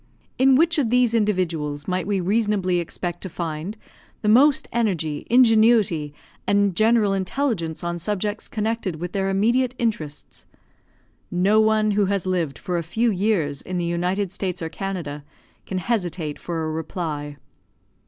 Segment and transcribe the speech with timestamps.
[0.39, 3.77] In which of these individuals might we reasonably expect to find
[4.23, 6.11] the most energy, ingenuity,
[6.47, 10.47] and general intelligence on subjects connected with their immediate interests?
[11.29, 15.23] No one who has lived for a few years in the United States or Canada
[15.67, 17.37] can hesitate for a reply.